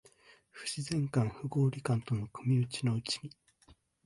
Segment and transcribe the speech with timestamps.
[0.51, 3.29] 不自然感、不合理感との組打ちのうちに、